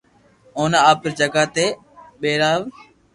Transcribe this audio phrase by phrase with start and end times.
[0.57, 1.65] اوني آپري جگھ تي
[2.19, 2.63] ٻآراوين